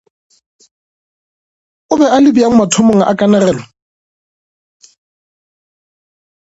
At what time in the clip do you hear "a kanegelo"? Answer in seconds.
3.09-3.63